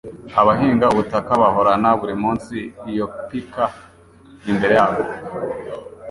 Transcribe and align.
Abahinga 0.41 0.85
ubutaka 0.93 1.31
bahorana 1.41 1.89
buri 1.99 2.15
munsi 2.23 2.55
iyo 2.89 3.05
pica 3.27 3.65
imbere 4.51 4.73
yabo. 4.79 5.01